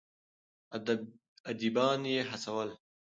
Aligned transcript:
اديبان 1.51 2.01
يې 2.13 2.21
هڅول. 2.29 2.69